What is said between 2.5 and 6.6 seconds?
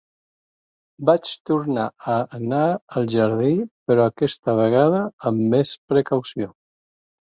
al jardí, però aquesta vegada amb més precaució.